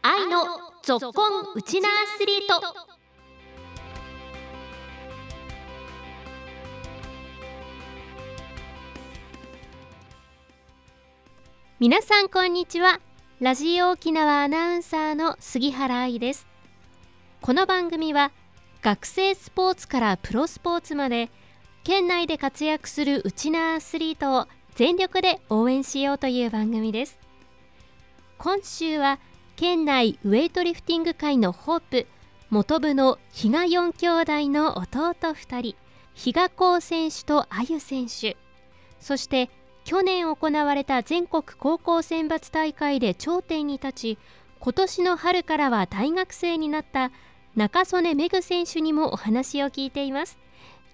[0.00, 0.44] 愛の
[0.82, 2.62] ぞっこんウチナアスリート。
[11.80, 13.00] 皆さんこんにちは。
[13.40, 16.46] ラジオ沖縄アナウンサーの杉原愛です。
[17.40, 18.30] この番組は
[18.82, 21.28] 学生スポーツからプロスポーツまで
[21.82, 24.46] 県内で活躍するウチナアスリートを
[24.76, 27.18] 全力で応援しようという番組です。
[28.38, 29.18] 今週は
[29.58, 32.06] 県内ウェイトリフティング界のホープ
[32.48, 35.76] 元部の比嘉4兄弟の弟2人
[36.14, 38.36] 比嘉光選手とあゆ選手。
[39.00, 39.50] そして
[39.84, 44.18] 去年行われた全国高校選抜大会で頂点に立ち
[44.60, 47.10] 今年の春からは大学生になった
[47.56, 50.38] 中曽根めぐ選手にもお話を聞いています。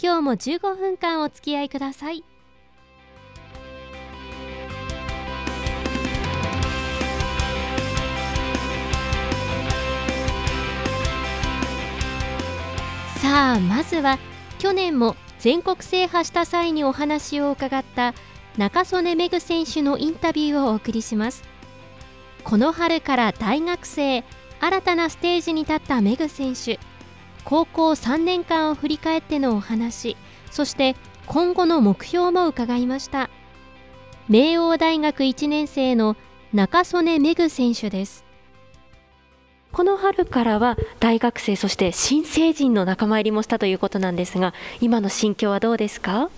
[0.03, 2.25] 今日も15分間お付き合いください。
[13.25, 14.19] さあまずは
[14.59, 18.13] 去年も全国制覇した際にお話を伺った
[18.59, 21.43] 中曽根めぐ選手のインタビューをお送りします。
[22.45, 24.25] この春から大学生
[24.61, 26.79] 新たなステージに立っためぐ選手。
[27.47, 30.19] 高校3年間を振り返ってのお話。
[30.51, 33.31] そして今後の目標も伺いました。
[34.29, 36.19] 明王大学1年生の
[36.53, 38.23] 中曽根めぐ選手です。
[39.75, 46.31] この春からは大学生そして新成人の仲間入りもしたということなんですが今の心境はどうですか？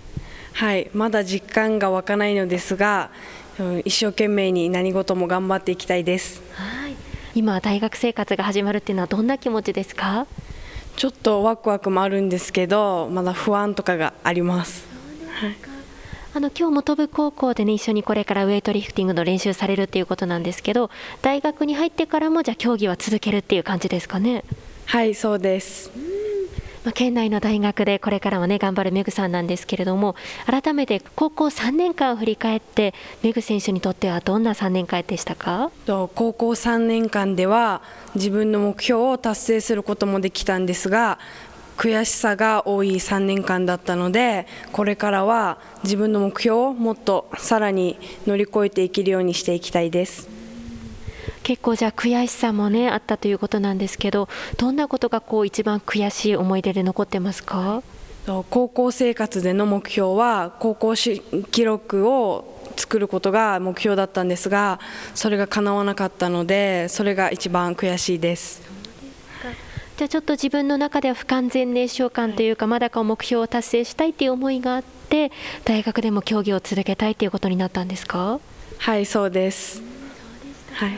[0.53, 3.11] はいまだ実感が湧かないのですが、
[3.59, 6.41] うん、一生懸命に何事も頑張っていきたいです。
[6.53, 6.95] はい。
[7.35, 10.25] 今大学生活が始まるっていうのはどんな気持ちですか？
[10.95, 14.87] ちょっとワクワクもあるんですけどまだ不安とかがあります。
[15.29, 15.55] はい
[16.33, 24.43] あの今日も部高校でね一緒にこれからウェイトリフティングの練習されるっていうことなんですけど大学に入ってからもじゃあ競技は続けるっていう感じですかね？
[24.85, 25.91] はいそうです。
[26.85, 30.15] まあ、県内の大学でこれからもね頑張るメグさんなんですけれども
[30.45, 35.69] 改めて高校3年間を振り返ってメグ選手にとってはどんな3年間でしたか？
[35.85, 37.81] 高校3年間では
[38.15, 41.19] 自分の目標を達成することもできたんですが
[41.77, 50.27] 悔しさが多い3年間だったのでこれからは自分の目標をもっとさらに乗り越えていけるようにしていきたいです。
[51.43, 54.27] 結構じゃあ悔しさもねあったということなんですけど
[54.57, 57.83] どんなことがこう一番悔しい思い出で残ってますか？
[58.49, 64.81] 高校生活での目標は高校記録を作ることが目標だったんですが
[65.15, 68.61] それが叶わなかったのでそれが一番悔しいです
[69.97, 75.31] じゃあちょっと自分の中では不完全燃焼感というかまだか目標を達成したいという思いがあって
[75.65, 78.39] 大学でも競技を続けたいということになったんですか？
[78.77, 79.81] はいそうです。
[80.73, 80.91] はい。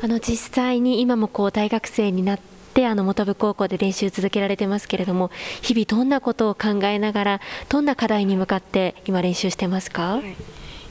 [0.00, 2.38] あの実際に今もこう大学生になっ
[2.74, 10.36] てあの本部高校で練習続けられてますけれども日々どんなことを考えながらどんな課題に向かって今練習してますか、はい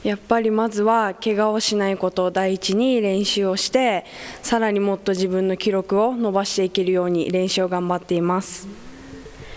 [0.04, 4.04] やっぱりまずは怪我をしないことを第一に練習をして
[4.42, 8.68] さらにもっと自分の記録を伸ばしていけるように練習を頑張っています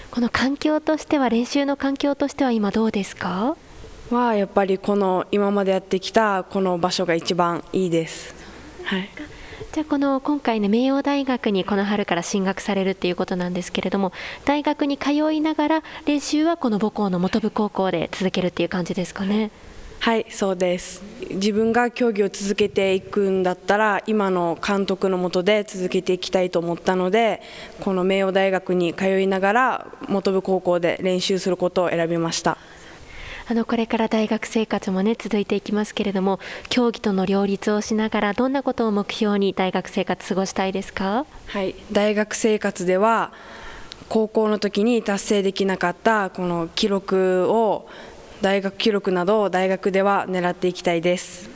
[0.09, 3.55] この環境としては練習の環境としては今どうですか？
[4.09, 8.35] はやっぱりこの今までやってきたこの場所が一番いいです。
[8.83, 9.07] はい
[9.71, 14.11] じゃあこの今回ね明王大学にこの春から進学されるっていうことなんですけれども
[14.43, 19.49] 大学に通いながら練習はこの母校の本部高校で続けるっていう感じですかね？
[20.03, 27.39] はいそうです自分が競技を続けていくんだったら今の監督のもとで続けていきたいと思ったので
[27.81, 32.57] この明王大学に通いながら本部高校で練習することを選びました。
[33.47, 36.39] あのこれから大学生活もね続いていきますけれども
[36.69, 41.25] 競技との両立をしながらどんなことを目標に大学生活過ごしたいですか？
[41.47, 43.33] はい大学生活では
[44.09, 47.87] 高校の時に達成できなかったこの記録を
[48.41, 51.49] 大学記録などを大学では狙っていきたいです。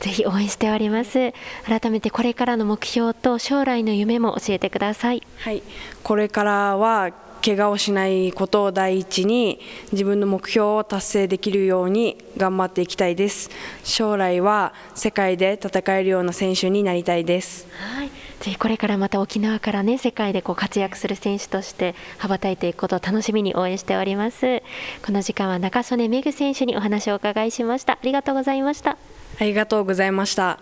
[0.00, 1.32] ぜひ応援しております。
[1.64, 5.22] 改めてこれからの目標と将来の夢も教えてください。
[5.38, 5.62] はい。
[6.02, 7.10] これからは
[7.44, 9.60] 怪我をしないことを第一に
[9.92, 13.50] 自分の目標を達成できるように頑張っていきたいです。
[13.82, 18.10] 将来は世界で戦えるような選手になりたいです、はい、
[18.40, 24.62] ぜひこれからまた沖縄からね世界でこう活躍する選手として羽ばたいていくことを楽しみに応援しております。
[25.04, 27.94] この時間は中曽根めぐ選手にお話をお伺いしました。
[27.94, 28.96] ありがとうございました。
[29.38, 30.60] ありがとうございました。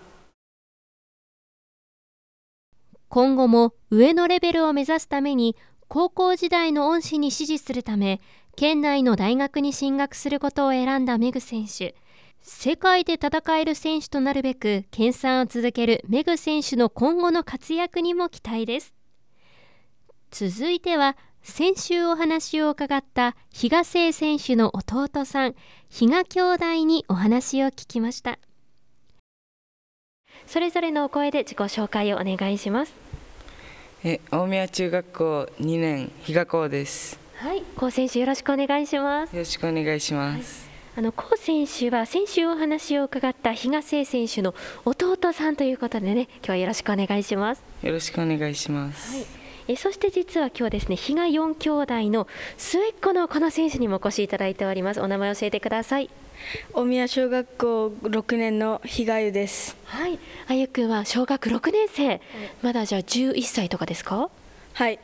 [3.09, 5.57] 今後も上のレベルを目指すために
[5.89, 8.21] 高校時代の恩師に師事するため
[8.57, 11.95] 県内の大学に進学することを選んだメグ選手。
[12.43, 18.95] 世界で戦える選手となるべく研鑽を続けるメグ選手の今後の活躍にも期待です。
[20.31, 25.55] 続いては先週お話を伺った比嘉誠選手の弟さん
[25.89, 28.39] 比嘉兄弟にお話を聞きました。
[30.47, 33.08] それぞれのお声で自己紹介をお願いします。
[34.05, 37.19] え大宮中学校2年比嘉光です。
[37.35, 39.33] はい高選手よろしくお願いします。
[39.35, 44.53] よろしくお願いします、はいあの高選手は先週お話を伺った比嘉誠選手の
[44.85, 47.63] 弟さんということでね今日はよろしくお願いします。
[47.83, 49.38] よろしくお願いします、はい
[49.69, 52.27] えそして実は今日ですね比嘉4兄弟の
[52.57, 55.01] 末っ子のこの選手にもお越しいただいております。
[55.01, 56.09] お名前教えてください。
[56.73, 59.77] 大宮小学校6年の比嘉優です。
[59.85, 60.19] はい。
[60.47, 62.21] あゆくんは小学6年生、
[62.63, 64.31] まだじゃあ11歳とかですか？
[64.75, 64.99] はい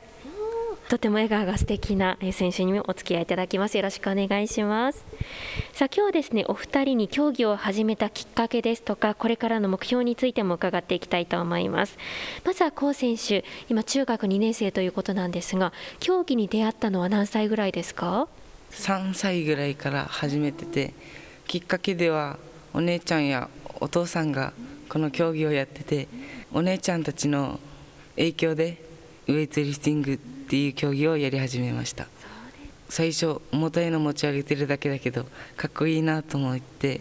[0.89, 3.77] とても笑顔が素敵な選手にもお付き合いいただきます。
[3.77, 5.05] よろしくお願いします。
[5.73, 11.97] さあ今日ですねお二人に競技を始めたきっかけですとかこれからの目標についても伺っていきたいと思います。
[12.45, 18.29] まずは高選手今中学2年生ということなんですが競技に出会ったのは何歳ぐらいですか
[18.71, 20.95] ？3歳ぐらいから始めてて
[21.47, 22.39] きっかけでは
[22.75, 23.49] お姉ちゃんや
[23.81, 24.53] お父さんが
[24.89, 26.09] この競技をやってて
[26.53, 27.59] お姉ちゃんたちの
[28.17, 28.85] 影響で
[29.27, 32.07] ウェイトリフティングっていう競技をやり始めました。
[32.89, 35.27] 最初重たいの持ち上げてるだけだけど
[35.57, 37.01] かっこいいなと思って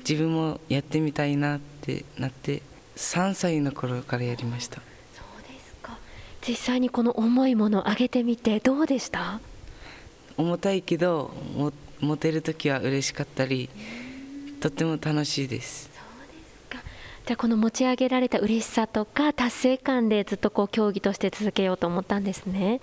[0.00, 2.62] 自分もやってみたいなってなって
[2.96, 4.76] 3歳の頃からやりました。
[5.14, 5.98] そうですか。
[6.46, 9.40] 実際にこの重いものを上げてみてどうでした？
[10.36, 11.32] 重たいけど
[12.00, 13.70] 持てる時は嬉しかったり
[14.60, 15.90] とっても楽しいです
[17.24, 22.80] じゃあこの持ち上げられた嬉しさとか達成感でずっとこう競技として続けようと思ったんですね。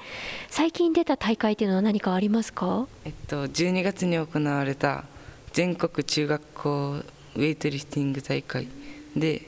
[0.50, 2.88] 最近出た大会っていうのは何かありますか？
[3.04, 5.04] えっと12月に行われた
[5.52, 7.04] 全国中学校
[7.36, 8.70] ウェイトリフティング大会
[9.14, 9.42] で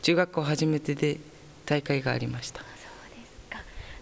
[0.00, 1.18] 中学校初めてで
[1.66, 2.62] 大会がありました。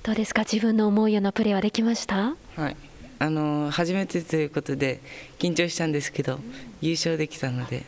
[0.05, 0.43] どうですか？
[0.43, 2.37] 自分の思うようなプレーはできました？
[2.55, 2.77] はい。
[3.19, 5.00] あの初めてということで
[5.41, 6.38] 緊張したんですけど、
[6.81, 7.82] 優勝できたので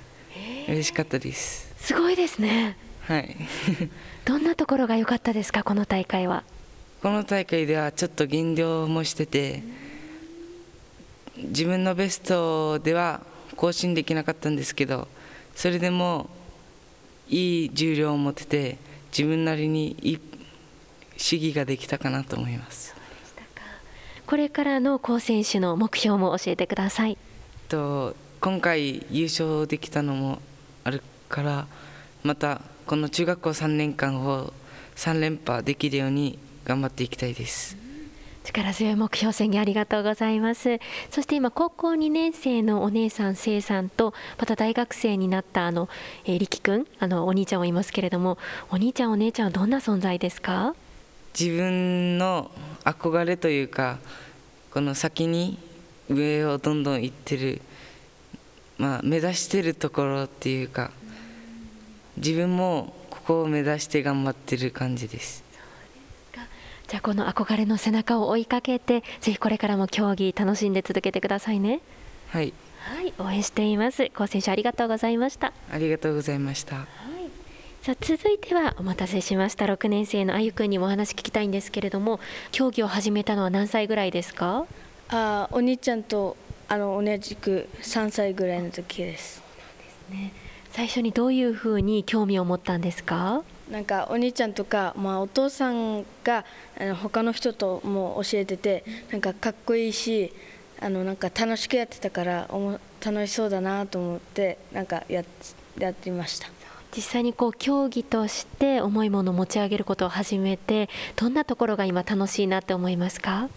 [0.69, 1.73] 嬉しかったです。
[1.79, 2.77] すごいですね。
[3.03, 3.37] はい。
[4.25, 5.63] どんなところが良かったですか？
[5.65, 6.45] この大会は。
[7.03, 9.63] この大会ではちょっと減量もしてて
[11.37, 13.23] 自分のベストでは
[13.57, 15.09] 更新できなかったんですけど
[15.57, 16.31] それでも
[17.29, 18.79] いい重量を持ってて
[19.11, 20.21] 自分なりにいい
[21.17, 22.95] 試技ができたかなと思います。
[24.25, 27.19] これからの高選手の目標も教えてください。
[27.69, 30.39] と今回優勝できたのも
[31.33, 31.67] から
[32.23, 34.53] またこの中学校3年間を
[34.97, 37.77] 3連覇できるように頑張っていきたいです。
[38.45, 40.81] 力強い目標宣言ありがとうございます。
[41.11, 45.89] そして今高校2年生のお姉さんせいさんとまた大学生になったあの、
[46.25, 48.37] えー、力くんあのお兄ちゃんもいますけれども
[48.71, 50.75] お兄ちゃんお姉ちゃんはどんな存在ですか？
[51.39, 52.51] 自分の
[52.85, 53.99] 憧れというか
[54.71, 55.57] この先に
[56.11, 57.63] 上をどんどん行ってる
[58.77, 60.91] まあ目指してるところっていうか
[62.17, 65.43] 自分もここを目指して頑張ってる感じです。
[66.89, 71.81] じゃあこの憧れの背中を追いかけてぜひこれからも競技楽しんで続けてくださいね。
[72.29, 72.53] はい。
[72.81, 73.15] はい。
[73.19, 74.11] 応援しています。
[74.13, 75.53] 高選手ありがとうございました。
[75.71, 76.87] ありがとうございました、はい、
[77.81, 79.65] さあ続いてはお待たせしました。
[79.65, 82.21] 6年生のあゆくんにもお話聞きたいんですけれども
[82.51, 84.67] 競技を始めたのは何歳ぐらいですか？
[85.09, 86.37] あお兄ちゃんと
[86.69, 89.37] あの同じく3歳ぐらいの時です。
[89.37, 89.43] そ
[90.13, 93.43] うなんですね最初にどういうふうに興味を持ったんですか？
[93.71, 96.45] なんかお兄ちゃんとか、まあ、お父さんが
[96.81, 100.33] あの他の人とも教えててなんかかっこいいし
[100.81, 105.23] あのなんか楽しくやってたからおも楽しそうだなと思ってなんかや
[105.79, 106.49] やってみました。
[106.95, 113.49] 実際にこう競技として重いものを持ち上げることを始めてどんなところが今楽しいなって思いますか？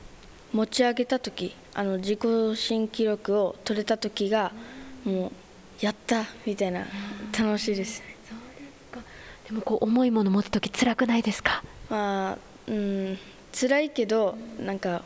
[0.53, 2.19] 持ち上げた時あの自己
[2.55, 4.51] 新記録を取れた時が
[5.03, 5.31] もう
[5.81, 6.85] やったみたいな。
[7.37, 8.01] 楽しいです。
[8.01, 8.15] ね
[9.47, 11.63] でもこう重いもの持つ時辛くないですか？
[11.89, 13.17] まあうん。
[13.53, 15.03] 辛いけどなんか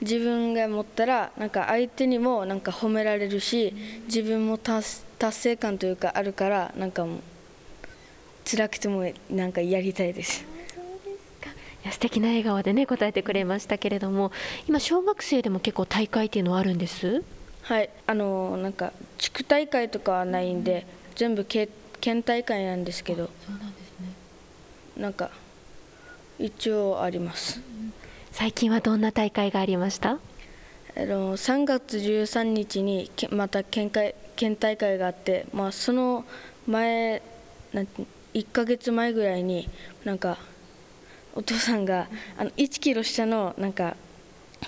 [0.00, 3.74] 自分が持ったらなんか相手にもなんか褒められるし
[4.06, 7.18] 自分も達成感というかあるからなんかもう
[8.48, 10.44] 辛くてもなんかやりたいです。
[11.82, 14.32] いや素敵な笑顔でね答えてくれましたけれども
[14.68, 17.24] 今小学生でも結構大会っていうのはあるんです？
[17.70, 17.90] はい。
[18.08, 20.84] あのなんか地区大会とかはないんで
[21.14, 21.68] 全部県
[22.00, 23.30] 県大会なんですけど。
[23.46, 24.08] そうなんですね。
[24.96, 25.30] なんか
[26.40, 27.60] 一応あります、
[28.32, 30.18] 最近はどんな大会がありました？
[30.96, 36.24] あの3月13日にまた県会県大会があって、まあ、その
[36.66, 37.22] 前
[37.72, 38.02] なんて
[38.34, 39.68] 1ヶ月前ぐらいに
[40.04, 40.38] なんか
[41.36, 43.94] お父さんがあの1キロ下のなんか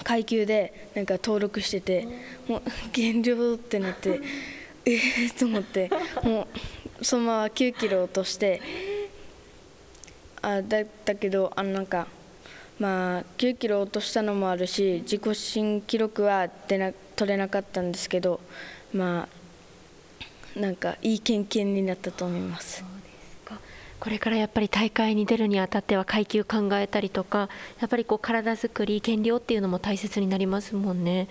[0.05, 2.09] 階級でなんか登録してて
[2.49, 4.21] もう減量ってなって
[4.85, 5.91] えー、と思って
[6.23, 6.49] も
[7.01, 8.61] うそのまま9キロ落として
[10.41, 12.09] あだだけどあのなんか
[12.79, 18.41] まあ9キロ落としたのもあるし自己新記録は出な取れなかったんですけど
[18.93, 19.29] ま
[20.57, 22.85] あなんかいい経験になったと思います。
[24.03, 27.49] これからやっぱり大会に出るにあたっては階級考えたりとか
[27.81, 31.29] やっぱりこう体作り減量っていうのも大切になりますもんね。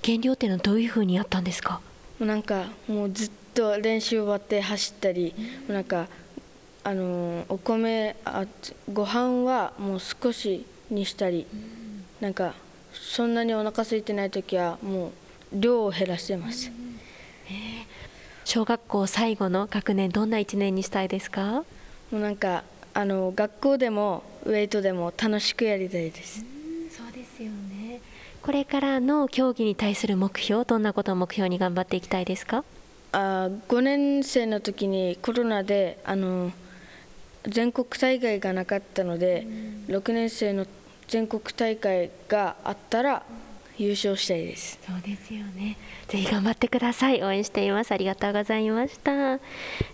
[0.00, 1.82] 減量っていうのはどういうふうにやったんですか？
[2.18, 6.06] もうなんかもうずっと練習終わって走ったり、もうなんか
[6.82, 8.46] あのーお米あ
[8.90, 11.46] ご飯はもう少しにしたり、
[12.22, 12.54] なんか
[12.94, 16.72] そんなにお腹空いてない時はもう量を減らしてます。
[18.46, 21.66] 小学校最後の学年どんな1年にしたいですか？
[22.14, 22.62] もうなんか
[22.94, 26.44] あの学校でもウェイトでも楽しくやりたいです。
[26.88, 28.00] そうですよね。
[28.40, 32.62] これからの競技に対する目標どんなことを目標に頑張っていきたいですか？
[33.10, 36.52] あ5年生の時にコロナであの
[37.48, 39.44] 全国大会がなかったので、
[39.88, 40.68] 6年生の
[41.08, 43.24] 全国大会があったら
[43.76, 44.78] 優勝したいです。
[44.86, 45.76] そうですよね。
[46.08, 47.22] ぜひ頑張ってください。
[47.22, 47.92] 応援しています。
[47.92, 49.38] ありがとうございました。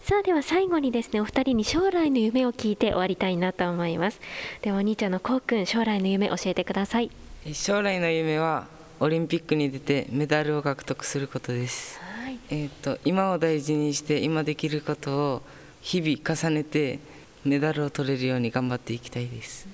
[0.02, 4.20] さあでは最後にですね、お二人に将来の夢を聞いて終わりたいなと思います。
[4.62, 7.10] ではお兄ちゃんのこうくん、将来の夢教えてください。
[7.52, 8.66] 将来の夢は
[9.00, 12.38] オリンピックに出てメダルを獲得することです、はい。
[12.50, 15.42] えー、と今を大事にして今できることを
[15.80, 16.98] 日々重ねて
[17.44, 19.66] メダルを取れるように頑張っていきたいです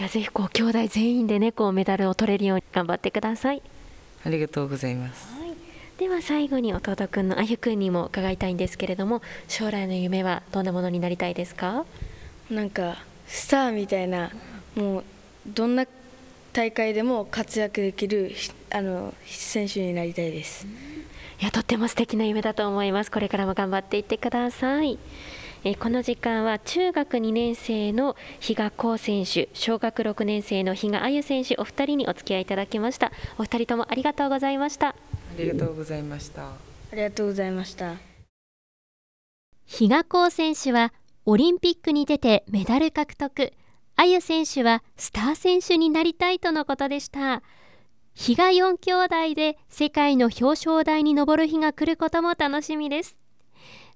[0.00, 3.60] いやぜひこう兄弟全員でねこうメダルを取れるように頑張ってください。
[4.24, 5.50] ありがとうございますはい。
[5.98, 11.84] では最後に弟くんのあゆくんにも伺いたいんですけれども、将来の夢はどんなものになりたいですか？
[12.50, 14.30] なんかスターみたいな
[14.74, 15.04] もう
[15.46, 15.84] どんな
[16.54, 18.32] 大会でも活躍できる
[18.70, 20.66] あの選手になりたいです。
[21.42, 24.98] いやとっても素敵な夢だと思いますこれからも頑張っていってください
[25.62, 33.12] えーこの時間は中学2年生の比嘉光選手小学6年生の比嘉あゆ選手お二人にお付き合いいただきました。
[33.38, 34.88] お二人ともありがとうございました。
[34.88, 34.94] あ
[35.36, 36.48] りがとうございました。
[36.48, 36.56] あ
[36.92, 37.96] りがとうございました。
[39.66, 40.94] 比嘉光選手は
[41.26, 43.52] オリンピックに出てメダル獲得。
[43.96, 47.42] あゆ選手はスター選手になりたいとのことでした。
[48.14, 53.16] 比嘉4兄弟で世界の表彰台に上る日が来ることも楽しみです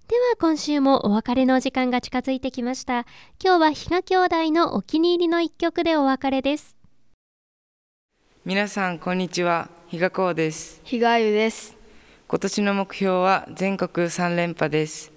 [0.07, 3.07] では今週もお別れの時間が近づいてきました
[3.43, 6.77] 今日は比嘉兄弟のお気に入りの一曲でお別れです
[8.45, 11.75] 皆さんこんにちは比嘉光です比嘉あゆです。
[12.29, 15.11] 今年の目標は全国3連覇です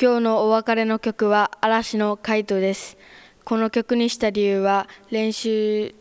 [0.00, 2.96] 今日のお別れの曲は嵐のカイトです。
[3.44, 5.94] この曲にした理由は練習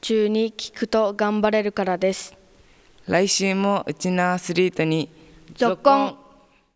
[0.00, 2.34] 中に聴くと頑張れるからです。
[3.06, 5.10] 来週もうちのアスリートに
[5.54, 6.23] ぞっこん